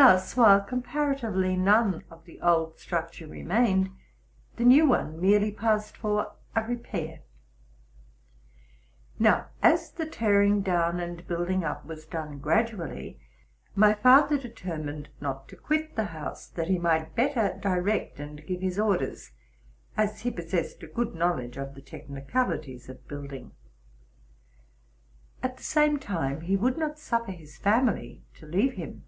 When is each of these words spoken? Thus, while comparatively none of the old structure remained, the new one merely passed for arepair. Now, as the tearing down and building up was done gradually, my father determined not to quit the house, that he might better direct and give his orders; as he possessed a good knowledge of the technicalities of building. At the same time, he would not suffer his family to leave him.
Thus, 0.00 0.36
while 0.36 0.60
comparatively 0.60 1.56
none 1.56 2.04
of 2.08 2.24
the 2.24 2.40
old 2.40 2.78
structure 2.78 3.26
remained, 3.26 3.90
the 4.54 4.64
new 4.64 4.86
one 4.86 5.20
merely 5.20 5.50
passed 5.50 5.96
for 5.96 6.36
arepair. 6.54 7.22
Now, 9.18 9.48
as 9.60 9.90
the 9.90 10.06
tearing 10.06 10.62
down 10.62 11.00
and 11.00 11.26
building 11.26 11.64
up 11.64 11.84
was 11.84 12.06
done 12.06 12.38
gradually, 12.38 13.18
my 13.74 13.92
father 13.92 14.38
determined 14.38 15.08
not 15.20 15.48
to 15.48 15.56
quit 15.56 15.96
the 15.96 16.04
house, 16.04 16.46
that 16.46 16.68
he 16.68 16.78
might 16.78 17.16
better 17.16 17.58
direct 17.60 18.20
and 18.20 18.46
give 18.46 18.60
his 18.60 18.78
orders; 18.78 19.32
as 19.96 20.20
he 20.20 20.30
possessed 20.30 20.80
a 20.84 20.86
good 20.86 21.16
knowledge 21.16 21.56
of 21.58 21.74
the 21.74 21.82
technicalities 21.82 22.88
of 22.88 23.08
building. 23.08 23.50
At 25.42 25.56
the 25.56 25.64
same 25.64 25.98
time, 25.98 26.42
he 26.42 26.54
would 26.54 26.78
not 26.78 27.00
suffer 27.00 27.32
his 27.32 27.56
family 27.58 28.22
to 28.34 28.46
leave 28.46 28.74
him. 28.74 29.02